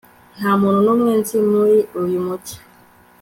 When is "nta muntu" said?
0.37-0.79